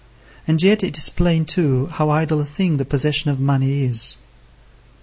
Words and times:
And 0.47 0.63
yet 0.63 0.83
it 0.83 0.97
is 0.97 1.09
plain, 1.11 1.45
too, 1.45 1.85
how 1.85 2.09
idle 2.09 2.41
a 2.41 2.45
thing 2.45 2.77
the 2.77 2.85
possession 2.85 3.29
of 3.29 3.39
money 3.39 3.83
is. 3.83 4.17